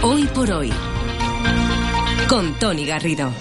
[0.00, 0.72] Hoy por hoy.
[2.28, 3.32] Con Tony Garrido.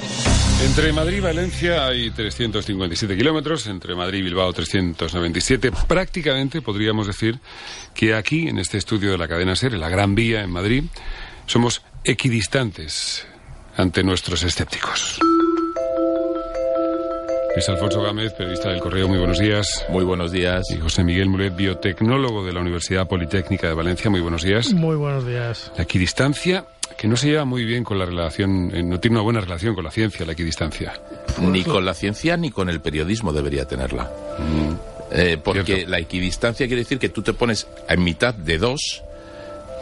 [0.65, 5.71] Entre Madrid y Valencia hay 357 kilómetros, entre Madrid y Bilbao 397.
[5.87, 7.39] Prácticamente podríamos decir
[7.93, 10.83] que aquí, en este estudio de la cadena SER, en la Gran Vía en Madrid,
[11.45, 13.27] somos equidistantes
[13.75, 15.19] ante nuestros escépticos.
[17.57, 19.83] Luis Alfonso Gámez, periodista del Correo, muy buenos días.
[19.89, 20.69] Muy buenos días.
[20.69, 24.73] Y José Miguel Mulet, biotecnólogo de la Universidad Politécnica de Valencia, muy buenos días.
[24.73, 25.71] Muy buenos días.
[25.75, 29.23] La equidistancia, que no se lleva muy bien con la relación, eh, no tiene una
[29.23, 31.01] buena relación con la ciencia, la equidistancia.
[31.41, 34.07] Ni con la ciencia ni con el periodismo debería tenerla.
[35.11, 35.89] Eh, porque Cierto.
[35.89, 39.01] la equidistancia quiere decir que tú te pones en mitad de dos,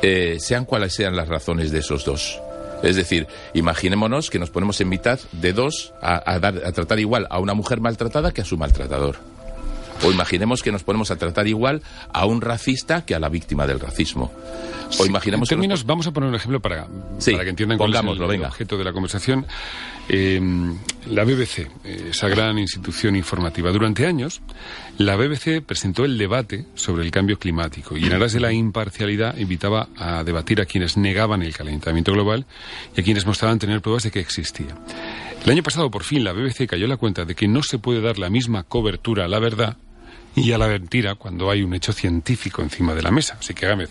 [0.01, 2.39] eh, sean cuales sean las razones de esos dos.
[2.85, 6.99] Es decir, imaginémonos que nos ponemos en mitad de dos a, a dar- a tratar
[6.99, 9.17] igual a una mujer maltratada que a su maltratador.
[10.03, 11.81] O imaginemos que nos ponemos a tratar igual
[12.13, 14.31] a un racista que a la víctima del racismo.
[14.99, 17.49] O imaginemos en que nos términos, vamos a poner un ejemplo para, Sí, para que
[17.49, 18.47] entiendan cuál es el, venga.
[18.49, 19.45] objeto de la conversación.
[20.07, 20.39] Eh,
[21.09, 23.71] la BBC, eh, esa gran institución informativa.
[23.71, 24.41] Durante años,
[24.99, 29.35] la BBC presentó el debate sobre el cambio climático y en aras de la imparcialidad
[29.37, 32.45] invitaba a debatir a quienes negaban el calentamiento global
[32.95, 34.75] y a quienes mostraban tener pruebas de que existía.
[35.43, 38.01] El año pasado, por fin, la BBC cayó la cuenta de que no se puede
[38.01, 39.77] dar la misma cobertura a la verdad
[40.45, 43.37] y a la mentira cuando hay un hecho científico encima de la mesa.
[43.39, 43.89] Así que, Gámez,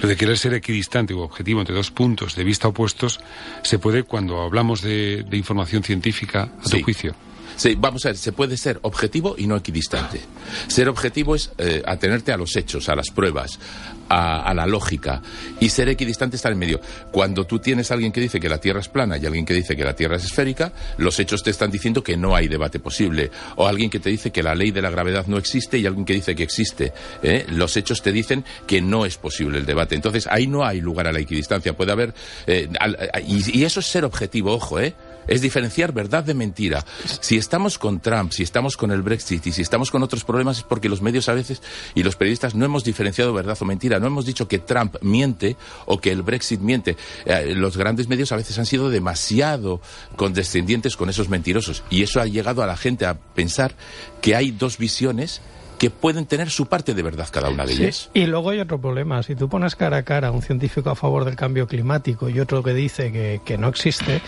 [0.00, 3.20] lo de querer ser equidistante u objetivo entre dos puntos de vista opuestos
[3.62, 7.14] se puede cuando hablamos de, de información científica, a tu juicio.
[7.56, 10.20] Sí, vamos a ver, se puede ser objetivo y no equidistante.
[10.68, 13.58] Ser objetivo es eh, atenerte a los hechos, a las pruebas,
[14.08, 15.22] a, la lógica.
[15.60, 16.80] Y ser equidistante está en medio.
[17.12, 19.54] Cuando tú tienes a alguien que dice que la Tierra es plana y alguien que
[19.54, 22.80] dice que la Tierra es esférica, los hechos te están diciendo que no hay debate
[22.80, 23.30] posible.
[23.56, 26.04] O alguien que te dice que la ley de la gravedad no existe y alguien
[26.06, 26.92] que dice que existe.
[27.22, 27.44] ¿eh?
[27.50, 29.94] Los hechos te dicen que no es posible el debate.
[29.94, 31.76] Entonces ahí no hay lugar a la equidistancia.
[31.76, 32.14] Puede haber.
[32.46, 34.94] eh, al- y, y eso es ser objetivo, ojo, ¿eh?
[35.30, 36.84] Es diferenciar verdad de mentira.
[37.20, 40.58] Si estamos con Trump, si estamos con el Brexit y si estamos con otros problemas
[40.58, 41.62] es porque los medios a veces
[41.94, 44.00] y los periodistas no hemos diferenciado verdad o mentira.
[44.00, 46.96] No hemos dicho que Trump miente o que el Brexit miente.
[47.24, 49.80] Eh, los grandes medios a veces han sido demasiado
[50.16, 53.76] condescendientes con esos mentirosos y eso ha llegado a la gente a pensar
[54.20, 55.40] que hay dos visiones
[55.80, 58.10] que pueden tener su parte de verdad cada una de Sí, ellas.
[58.12, 59.22] Y luego hay otro problema.
[59.22, 62.38] Si tú pones cara a cara a un científico a favor del cambio climático y
[62.38, 64.20] otro que dice que, que no existe,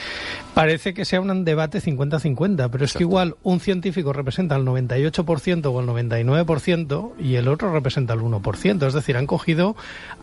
[0.54, 2.70] parece que sea un debate 50-50.
[2.72, 7.70] Pero es que igual un científico representa el 98% o el 99% y el otro
[7.70, 8.86] representa el 1%.
[8.86, 9.76] Es decir, han cogido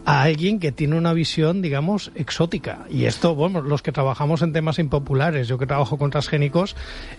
[0.06, 2.88] a alguien que tiene una visión, digamos, exótica.
[2.90, 6.76] Y esto, bueno, los que trabajamos en temas impopulares, yo que trabajo con transgénicos,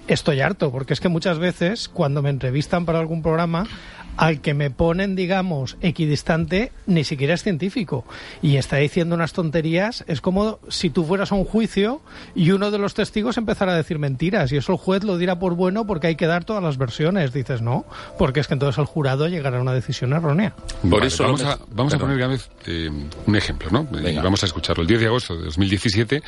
[0.08, 3.68] estoy harto, porque es que muchas veces cuando me entrevistan para algún programa,
[4.16, 8.04] al que me ponen, digamos, equidistante, ni siquiera es científico.
[8.42, 10.04] Y está diciendo unas tonterías.
[10.06, 12.00] Es como si tú fueras a un juicio
[12.34, 14.52] y uno de los testigos empezara a decir mentiras.
[14.52, 17.32] Y eso el juez lo dirá por bueno porque hay que dar todas las versiones.
[17.32, 17.84] Dices, no,
[18.18, 20.54] porque es que entonces el jurado llegará a una decisión errónea.
[20.82, 22.90] Por Vale, eso vamos, a, vamos poner, eh,
[23.26, 23.80] un ejemplo, ¿no?
[23.98, 24.22] Eh, Venga.
[24.22, 24.82] vamos a escucharlo.
[24.82, 26.22] El 10 de agosto de 2017,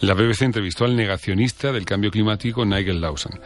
[0.00, 3.40] la BBC entrevistó al negacionista del cambio climático, Nigel Lawson.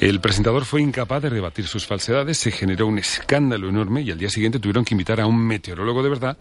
[0.00, 4.18] El presentador fue incapaz de rebatir sus falsedades, se generó un escándalo enorme y al
[4.18, 6.38] día siguiente tuvieron que invitar a un meteorólogo de verdad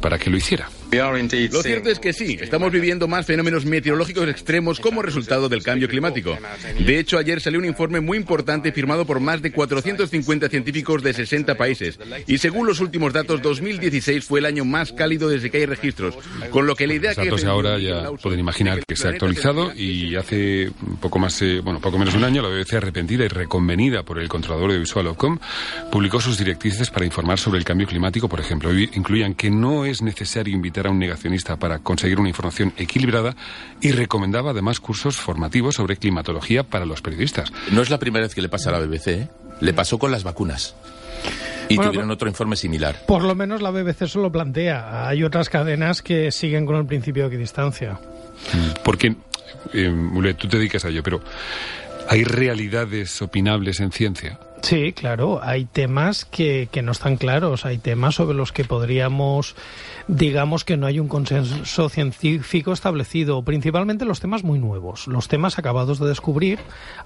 [0.00, 0.68] para que lo hiciera.
[0.90, 5.88] Lo cierto es que sí, estamos viviendo más fenómenos meteorológicos extremos como resultado del cambio
[5.88, 6.38] climático.
[6.78, 11.12] De hecho, ayer salió un informe muy importante firmado por más de 450 científicos de
[11.12, 11.98] 60 países.
[12.26, 16.16] Y según los últimos datos, 2016 fue el año más cálido desde que hay registros.
[16.50, 17.24] Con lo que la idea Los que...
[17.24, 20.70] datos defendió ahora ya pueden de imaginar que se ha actualizado y hace
[21.00, 24.18] poco más, eh, bueno, poco menos de un año la BBC arrepentida y reconvenida por
[24.18, 25.38] el controlador audiovisual Ofcom
[25.90, 30.02] publicó sus directrices para informar sobre el cambio climático, por ejemplo, incluían que no es
[30.02, 33.36] necesario invitar a un negacionista para conseguir una información equilibrada
[33.80, 37.52] y recomendaba además cursos formativos sobre climatología para los periodistas.
[37.70, 39.28] No es la primera vez que le pasa a la BBC, ¿eh?
[39.60, 40.74] Le pasó con las vacunas.
[41.68, 42.96] Y Bueno, tuvieron otro informe similar.
[43.06, 45.06] Por lo menos la BBC se lo plantea.
[45.06, 48.00] Hay otras cadenas que siguen con el principio de equidistancia.
[48.82, 49.16] Porque,
[49.74, 51.20] eh, tú te dedicas a ello, pero
[52.08, 54.38] ¿hay realidades opinables en ciencia?
[54.62, 59.54] Sí, claro, hay temas que, que no están claros, hay temas sobre los que podríamos
[60.08, 65.58] digamos que no hay un consenso científico establecido, principalmente los temas muy nuevos, los temas
[65.58, 66.58] acabados de descubrir,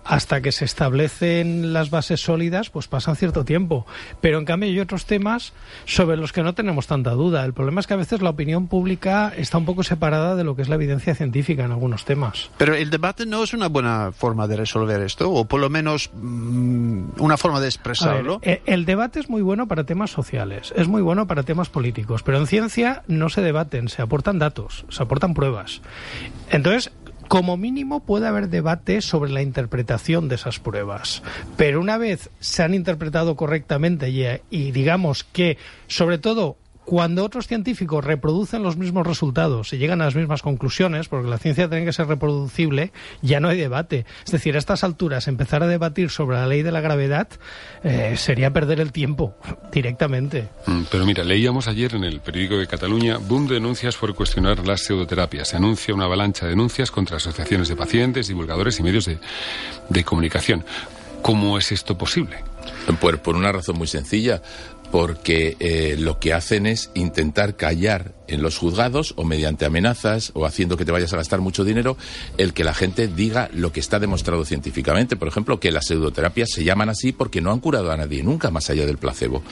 [0.05, 3.87] hasta que se establecen las bases sólidas, pues pasan cierto tiempo.
[4.21, 5.53] Pero en cambio hay otros temas
[5.85, 7.45] sobre los que no tenemos tanta duda.
[7.45, 10.55] El problema es que a veces la opinión pública está un poco separada de lo
[10.55, 12.51] que es la evidencia científica en algunos temas.
[12.57, 16.11] Pero el debate no es una buena forma de resolver esto, o por lo menos
[16.15, 18.41] mm, una forma de expresarlo.
[18.43, 22.23] Eh, el debate es muy bueno para temas sociales, es muy bueno para temas políticos,
[22.23, 25.83] pero en ciencia no se debaten, se aportan datos, se aportan pruebas.
[26.51, 26.93] Entonces,
[27.29, 31.23] como mínimo puede haber debate sobre la interpretación de esas pruebas.
[31.57, 37.47] Pero una vez se han interpretado correctamente y, y digamos que, sobre todo, cuando otros
[37.47, 41.85] científicos reproducen los mismos resultados y llegan a las mismas conclusiones, porque la ciencia tiene
[41.85, 42.93] que ser reproducible,
[43.23, 44.05] ya no hay debate.
[44.25, 47.29] Es decir, a estas alturas empezar a debatir sobre la ley de la gravedad
[47.85, 49.35] eh, sería perder el tiempo
[49.73, 50.49] directamente.
[50.67, 54.67] Mm, pero mira, leíamos ayer en el periódico de Cataluña, boom de denuncias por cuestionar
[54.67, 55.49] las pseudoterapias.
[55.49, 59.19] Se anuncia una avalancha de denuncias contra asociaciones de pacientes, divulgadores y medios de,
[59.89, 60.65] de comunicación.
[61.23, 62.39] ¿Cómo es esto posible?
[63.01, 64.43] Por, por una razón muy sencilla
[64.93, 70.45] porque eh, lo que hacen es intentar callar en los juzgados o mediante amenazas o
[70.45, 71.97] haciendo que te vayas a gastar mucho dinero
[72.37, 75.17] el que la gente diga lo que está demostrado científicamente.
[75.17, 78.51] Por ejemplo, que las pseudoterapias se llaman así porque no han curado a nadie nunca
[78.51, 79.43] más allá del placebo.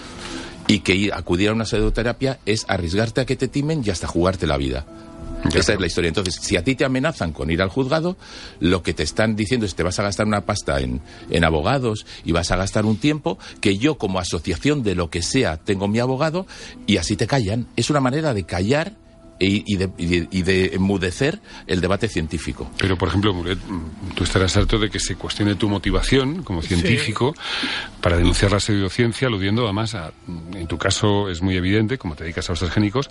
[0.68, 4.46] Y que acudir a una pseudoterapia es arriesgarte a que te timen y hasta jugarte
[4.46, 4.84] la vida.
[5.54, 6.08] Esa es la historia.
[6.08, 8.16] Entonces, si a ti te amenazan con ir al juzgado,
[8.60, 11.44] lo que te están diciendo es que te vas a gastar una pasta en, en
[11.44, 15.56] abogados y vas a gastar un tiempo que yo como asociación de lo que sea
[15.56, 16.46] tengo mi abogado
[16.86, 17.66] y así te callan.
[17.76, 18.94] Es una manera de callar
[19.40, 22.70] y, de, y, de, enmudecer el debate científico.
[22.76, 23.58] Pero, por ejemplo, Muret,
[24.14, 27.34] tú estarás harto de que se cuestione tu motivación como científico
[28.02, 30.12] para denunciar la pseudociencia, aludiendo además a,
[30.52, 33.08] en tu caso es muy evidente, como te dedicas a los transgénicos,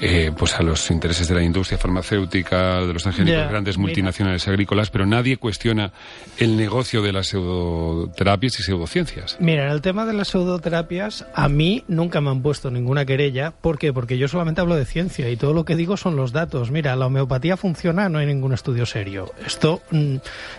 [0.00, 4.90] eh, pues a los intereses de la industria farmacéutica, de los transgénicos, grandes multinacionales agrícolas,
[4.90, 5.92] pero nadie cuestiona
[6.36, 9.38] el negocio de las pseudoterapias y pseudociencias.
[9.40, 13.52] Mira, en el tema de las pseudoterapias, a mí nunca me han puesto ninguna querella.
[13.52, 13.94] ¿Por qué?
[13.94, 16.70] Porque yo solamente hablo de ciencia y todo lo que digo son los datos.
[16.70, 19.32] Mira, la homeopatía funciona, no hay ningún estudio serio.
[19.44, 20.16] Esto mm,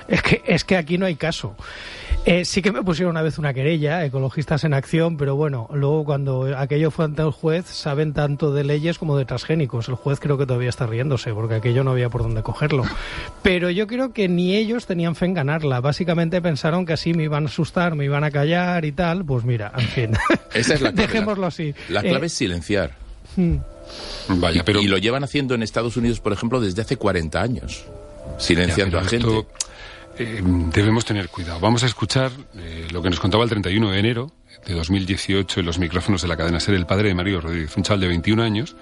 [0.07, 1.55] es que es que aquí no hay caso.
[2.23, 6.05] Eh, sí que me pusieron una vez una querella, ecologistas en acción, pero bueno, luego
[6.05, 9.89] cuando aquello fue ante el juez, saben tanto de leyes como de transgénicos.
[9.89, 12.83] El juez creo que todavía está riéndose, porque aquello no había por dónde cogerlo.
[13.41, 15.81] Pero yo creo que ni ellos tenían fe en ganarla.
[15.81, 19.25] Básicamente pensaron que así me iban a asustar, me iban a callar y tal.
[19.25, 20.11] Pues mira, en fin.
[20.53, 21.07] Esa es la clave.
[21.07, 21.73] Dejémoslo así.
[21.89, 22.91] La clave eh, es silenciar.
[23.35, 23.57] Hmm.
[24.27, 24.81] Vaya, pero...
[24.81, 27.85] Y lo llevan haciendo en Estados Unidos, por ejemplo, desde hace 40 años,
[28.37, 29.45] silenciando a gente.
[30.17, 31.59] Eh, debemos tener cuidado.
[31.59, 34.31] Vamos a escuchar eh, lo que nos contaba el 31 de enero
[34.65, 37.83] de 2018 en los micrófonos de la cadena SER el padre de Mario Rodríguez, un
[37.83, 38.75] chaval de 21 años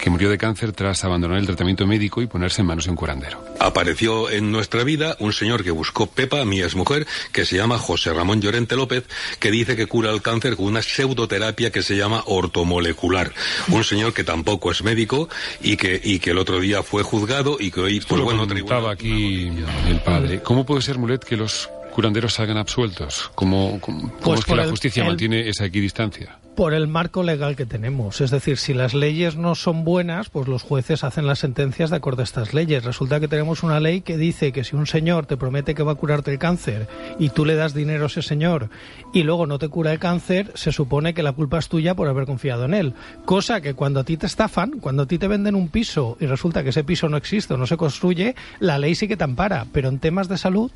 [0.00, 2.96] que murió de cáncer tras abandonar el tratamiento médico y ponerse en manos de un
[2.96, 3.44] curandero.
[3.58, 8.12] Apareció en nuestra vida un señor que buscó Pepa, mi mujer, que se llama José
[8.12, 9.04] Ramón Llorente López,
[9.38, 13.32] que dice que cura el cáncer con una pseudoterapia que se llama ortomolecular.
[13.68, 15.28] Un señor que tampoco es médico
[15.60, 18.88] y que, y que el otro día fue juzgado y que hoy, pues bueno, tribunal...
[18.88, 19.50] aquí
[19.86, 20.40] el padre.
[20.42, 23.30] ¿Cómo puede ser, Mulet, que los curanderos salgan absueltos?
[23.34, 26.39] ¿Cómo, cómo, pues es que la justicia mantiene esa equidistancia?
[26.56, 28.20] Por el marco legal que tenemos.
[28.20, 31.96] Es decir, si las leyes no son buenas, pues los jueces hacen las sentencias de
[31.96, 32.84] acuerdo a estas leyes.
[32.84, 35.92] Resulta que tenemos una ley que dice que si un señor te promete que va
[35.92, 36.88] a curarte el cáncer
[37.18, 38.68] y tú le das dinero a ese señor
[39.12, 42.08] y luego no te cura el cáncer, se supone que la culpa es tuya por
[42.08, 42.94] haber confiado en él.
[43.24, 46.26] Cosa que cuando a ti te estafan, cuando a ti te venden un piso y
[46.26, 49.24] resulta que ese piso no existe o no se construye, la ley sí que te
[49.24, 49.66] ampara.
[49.72, 50.70] Pero en temas de salud,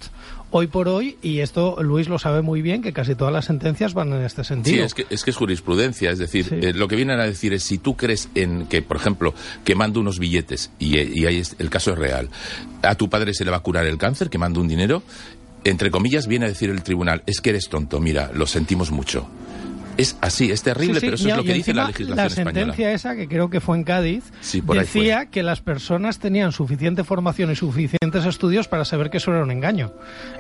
[0.51, 3.95] hoy por hoy, y esto Luis lo sabe muy bien, que casi todas las sentencias
[3.95, 4.77] van en este sentido.
[4.77, 6.11] Sí, es que es, que es jurisprudencia.
[6.11, 8.97] Es decir, eh, lo que vienen a decir es si tú crees en que, por
[8.97, 12.29] ejemplo, que mando unos billetes y, y ahí el caso es real,
[12.83, 15.03] a tu padre se le va a curar el cáncer, que mando un dinero,
[15.65, 19.27] entre comillas viene a decir el tribunal, es que eres tonto, mira, lo sentimos mucho.
[19.97, 23.15] Es así, es terrible, pero eso es lo que dice la legislación La sentencia esa,
[23.15, 24.25] que creo que fue en Cádiz,
[24.73, 29.43] decía que las personas tenían suficiente formación y suficientes estudios para saber que eso era
[29.43, 29.93] un engaño.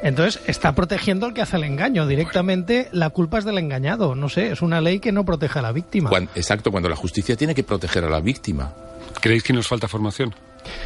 [0.02, 2.06] Entonces, está protegiendo al que hace el engaño.
[2.06, 4.14] Directamente, la culpa es del engañado.
[4.14, 6.10] No sé, es una ley que no protege a la víctima.
[6.34, 8.72] exacto, cuando la justicia tiene que proteger a la víctima.
[9.20, 10.34] ¿Creéis que nos falta formación?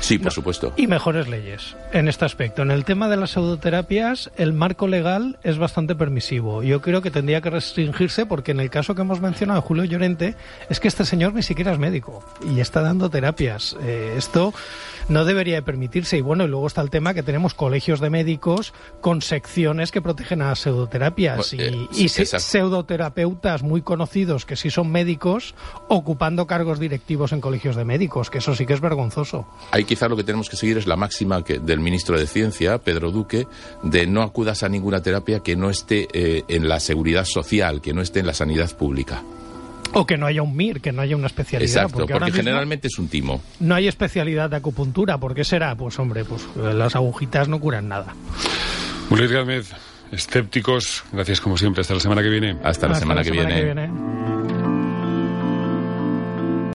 [0.00, 0.72] Sí, por supuesto.
[0.76, 2.62] Y mejores leyes en este aspecto.
[2.62, 6.62] En el tema de las pseudoterapias, el marco legal es bastante permisivo.
[6.62, 10.34] Yo creo que tendría que restringirse porque en el caso que hemos mencionado, Julio Llorente,
[10.68, 13.76] es que este señor ni siquiera es médico y está dando terapias.
[13.82, 14.52] Eh, esto
[15.08, 16.18] no debería de permitirse.
[16.18, 20.02] Y bueno, y luego está el tema que tenemos colegios de médicos con secciones que
[20.02, 22.40] protegen a las pseudoterapias y, Eh, y exacto.
[22.40, 25.54] pseudoterapeutas muy conocidos que sí son médicos
[25.88, 29.46] ocupando cargos directivos en colegios de médicos, que eso sí que es vergonzoso.
[29.70, 32.78] Ahí quizás lo que tenemos que seguir es la máxima que, del ministro de Ciencia,
[32.78, 33.46] Pedro Duque,
[33.82, 37.92] de no acudas a ninguna terapia que no esté eh, en la seguridad social, que
[37.92, 39.22] no esté en la sanidad pública.
[39.92, 41.84] O que no haya un MIR, que no haya una especialidad.
[41.84, 43.40] Exacto, porque generalmente es un timo.
[43.60, 45.18] no hay especialidad de acupuntura.
[45.18, 45.74] ¿Por qué será?
[45.76, 48.14] Pues hombre, pues las agujitas no curan nada.
[49.10, 49.72] Luis Gámez,
[50.12, 51.80] escépticos, gracias como siempre.
[51.80, 52.58] Hasta la semana que viene.
[52.62, 53.60] Hasta la Hasta semana, la que semana viene.
[53.60, 54.37] que viene.